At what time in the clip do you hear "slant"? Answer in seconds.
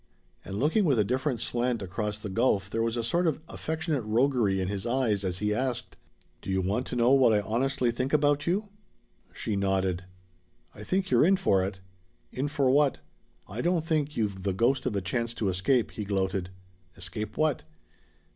1.41-1.83